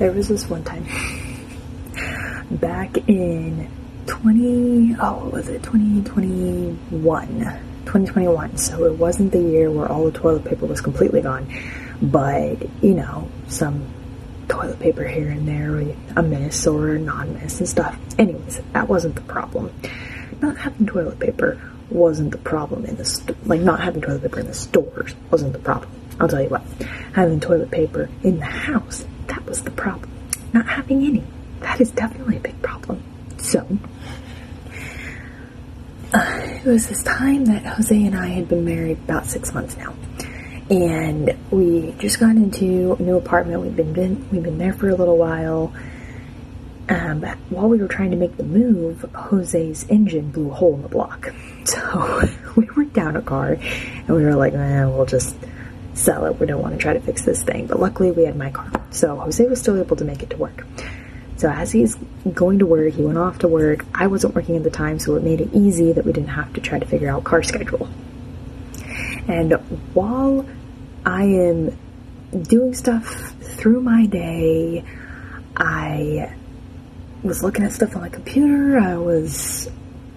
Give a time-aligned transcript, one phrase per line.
[0.00, 0.82] there was this one time
[2.52, 3.70] back in
[4.06, 8.56] 20, oh, what was it, 2021, 2021.
[8.56, 11.46] So it wasn't the year where all the toilet paper was completely gone,
[12.00, 13.86] but, you know, some
[14.48, 17.98] toilet paper here and there, a miss or a non-miss and stuff.
[18.18, 19.70] Anyways, that wasn't the problem.
[20.40, 21.60] Not having toilet paper
[21.90, 25.52] wasn't the problem in the st- like not having toilet paper in the stores wasn't
[25.52, 25.90] the problem.
[26.18, 26.62] I'll tell you what,
[27.12, 29.04] having toilet paper in the house
[29.50, 30.10] was the problem.
[30.54, 31.24] Not having any
[31.60, 33.02] that is definitely a big problem.
[33.38, 33.66] So
[36.12, 39.76] uh, it was this time that Jose and I had been married about six months
[39.76, 39.94] now,
[40.70, 43.60] and we just got into a new apartment.
[43.62, 45.72] We've been, been we've been there for a little while.
[46.88, 50.82] Um, while we were trying to make the move, Jose's engine blew a hole in
[50.82, 51.32] the block.
[51.66, 55.36] So we were down a car, and we were like, eh, we'll just
[55.92, 56.40] sell it.
[56.40, 57.66] We don't want to try to fix this thing.
[57.66, 60.36] But luckily, we had my car, so Jose was still able to make it to
[60.36, 60.66] work.
[61.36, 61.96] So as he's
[62.34, 63.86] going to work, he went off to work.
[63.94, 66.52] I wasn't working at the time, so it made it easy that we didn't have
[66.52, 67.88] to try to figure out car schedule.
[69.26, 69.52] And
[69.94, 70.46] while
[71.06, 71.78] I am
[72.42, 74.84] doing stuff through my day,
[75.56, 76.34] I
[77.22, 78.78] was looking at stuff on my computer.
[78.78, 79.70] I was,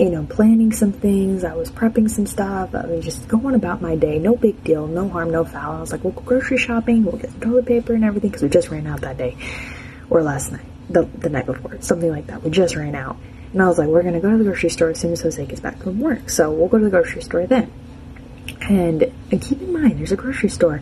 [0.00, 1.44] you know, planning some things.
[1.44, 2.74] I was prepping some stuff.
[2.74, 4.18] I was just going about my day.
[4.18, 4.86] No big deal.
[4.86, 5.76] No harm, no foul.
[5.76, 7.04] I was like, we'll go grocery shopping.
[7.04, 9.36] We'll get toilet paper and everything because we just ran out that day
[10.08, 12.42] or last night the, the night before, something like that.
[12.42, 13.18] We just ran out.
[13.52, 15.20] And I was like, we're going to go to the grocery store as soon as
[15.20, 16.30] Jose gets back from work.
[16.30, 17.70] So we'll go to the grocery store then.
[18.62, 20.80] And, and keep in mind, there's a grocery store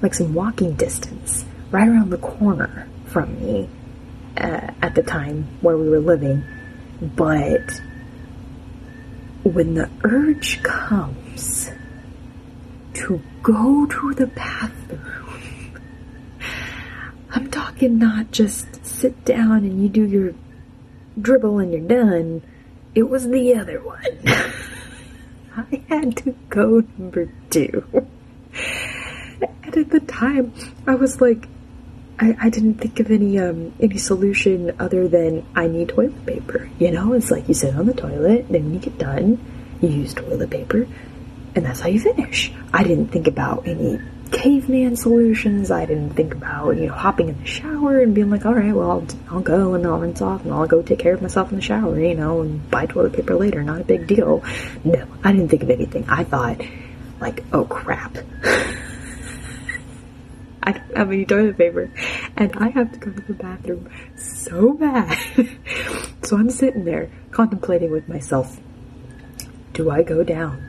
[0.00, 3.68] like some walking distance right around the corner from me
[4.36, 6.44] uh, at the time where we were living.
[7.00, 7.80] But
[9.50, 11.70] when the urge comes
[12.94, 15.80] to go to the bathroom,
[17.30, 20.34] I'm talking not just sit down and you do your
[21.20, 22.42] dribble and you're done.
[22.94, 24.18] It was the other one.
[25.56, 27.84] I had to go number two.
[27.92, 30.52] and at the time,
[30.86, 31.48] I was like,
[32.20, 36.68] I, I didn't think of any um any solution other than I need toilet paper.
[36.78, 39.38] You know, it's like you sit on the toilet, then when you get done,
[39.80, 40.86] you use toilet paper,
[41.54, 42.52] and that's how you finish.
[42.74, 45.70] I didn't think about any caveman solutions.
[45.70, 48.72] I didn't think about, you know, hopping in the shower and being like, all right,
[48.72, 51.50] well, I'll, I'll go and I'll rinse off and I'll go take care of myself
[51.50, 53.62] in the shower, you know, and buy toilet paper later.
[53.62, 54.44] Not a big deal.
[54.84, 56.04] No, I didn't think of anything.
[56.08, 56.60] I thought,
[57.20, 58.18] like, oh crap.
[60.62, 61.90] I don't have any toilet paper
[62.36, 65.18] and I have to go to the bathroom so bad.
[66.22, 68.58] so I'm sitting there contemplating with myself,
[69.72, 70.68] do I go down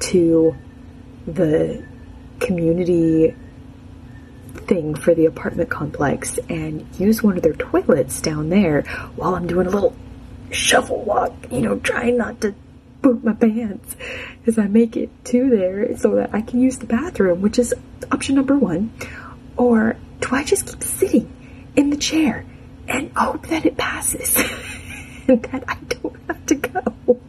[0.00, 0.54] to
[1.26, 1.84] the
[2.40, 3.34] community
[4.66, 8.82] thing for the apartment complex and use one of their toilets down there
[9.16, 9.94] while I'm doing a little
[10.50, 12.54] shuffle walk, you know, trying not to
[13.00, 13.96] poop my pants
[14.46, 17.74] as I make it to there so that I can use the bathroom, which is
[18.10, 18.92] option number one.
[19.56, 21.30] Or do I just keep sitting
[21.76, 22.44] in the chair
[22.88, 24.36] and hope that it passes
[25.28, 27.20] and that I don't have to go?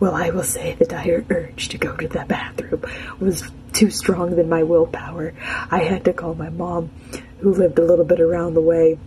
[0.00, 2.82] Well, I will say the dire urge to go to the bathroom
[3.20, 5.32] was too strong than my willpower.
[5.70, 6.90] I had to call my mom,
[7.38, 8.98] who lived a little bit around the way.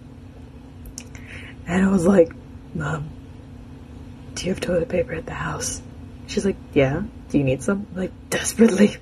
[1.68, 2.34] And I was like,
[2.74, 3.10] Mom,
[4.36, 5.82] do you have toilet paper at the house?
[6.28, 7.04] She's like, Yeah.
[7.30, 7.88] Do you need some?
[7.92, 8.98] I'm like, desperately.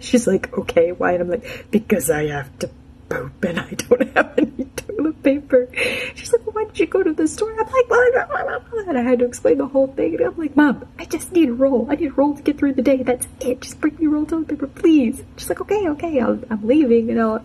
[0.00, 1.12] She's like, Okay, why?
[1.12, 2.70] And I'm like, Because I have to
[3.08, 5.68] poop and I don't have any toilet paper.
[6.14, 7.52] She's like, well, why did you go to the store?
[7.52, 10.16] I'm like, well, blah, blah, blah, and I had to explain the whole thing.
[10.16, 11.86] And I'm like, Mom, I just need a roll.
[11.90, 13.02] I need a roll to get through the day.
[13.02, 13.60] That's it.
[13.60, 15.22] Just bring me roll toilet paper, please.
[15.36, 17.44] She's like, okay, okay, i am leaving, and I'll,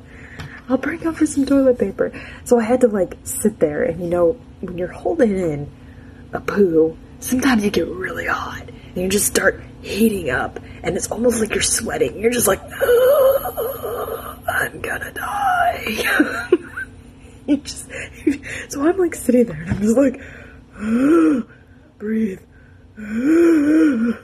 [0.70, 2.12] I'll bring over some toilet paper.
[2.44, 5.72] So I had to like sit there, and you know, when you're holding in
[6.34, 11.12] a poo, sometimes you get really hot, and you just start heating up, and it's
[11.12, 12.20] almost like you're sweating.
[12.20, 15.84] You're just like, oh, I'm gonna die.
[17.48, 17.90] you just,
[18.70, 20.20] so I'm like sitting there, and I'm just like,
[20.80, 21.44] oh,
[21.98, 22.42] breathe.
[22.98, 24.18] I'm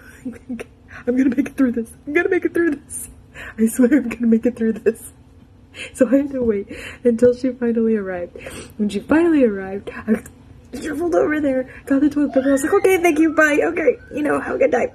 [1.17, 1.91] gonna make it through this.
[2.05, 3.09] I'm gonna make it through this.
[3.57, 5.11] I swear I'm gonna make it through this.
[5.93, 6.67] So I had to wait
[7.03, 8.37] until she finally arrived.
[8.77, 10.23] When she finally arrived, I
[10.73, 12.49] shuffled over there, got the toilet paper.
[12.49, 13.59] I was like, okay, thank you, bye.
[13.63, 14.89] Okay, you know, have a good night.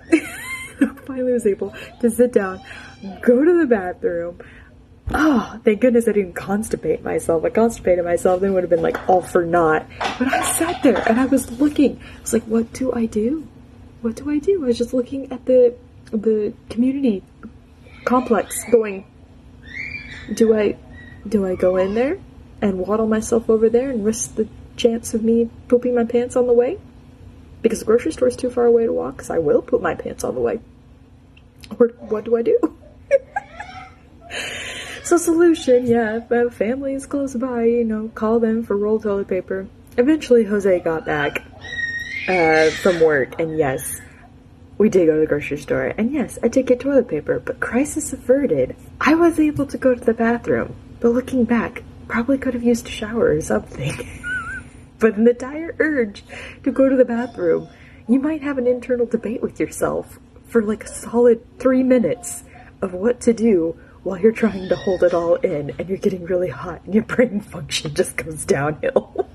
[1.06, 2.60] finally was able to sit down,
[3.22, 4.40] go to the bathroom.
[5.12, 7.44] Oh, thank goodness I didn't constipate myself.
[7.44, 9.86] I constipated myself, then would have been like all for naught.
[10.18, 12.00] But I sat there and I was looking.
[12.00, 13.46] I was like, what do I do?
[14.00, 14.64] What do I do?
[14.64, 15.74] I was just looking at the
[16.10, 17.22] the community
[18.04, 19.04] complex going,
[20.32, 20.76] do I
[21.28, 22.18] do I go in there
[22.62, 26.46] and waddle myself over there and risk the chance of me pooping my pants on
[26.46, 26.78] the way?
[27.64, 29.94] Because the grocery store is too far away to walk, because I will poop my
[29.94, 30.60] pants on the way.
[31.78, 32.76] Or what do I do?
[35.02, 39.28] so solution, yeah, if family is close by, you know, call them for roll toilet
[39.28, 39.66] paper.
[39.96, 41.42] Eventually Jose got back
[42.28, 43.98] uh, from work, and yes,
[44.76, 47.60] we did go to the grocery store, and yes, I did get toilet paper, but
[47.60, 48.76] crisis averted.
[49.00, 52.88] I was able to go to the bathroom, but looking back, probably could have used
[52.88, 54.20] a shower or something.
[54.98, 56.24] but in the dire urge
[56.62, 57.68] to go to the bathroom,
[58.08, 62.44] you might have an internal debate with yourself for like a solid three minutes
[62.82, 66.24] of what to do while you're trying to hold it all in and you're getting
[66.24, 69.28] really hot and your brain function just goes downhill.